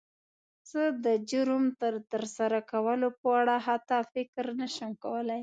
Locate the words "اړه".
3.41-3.55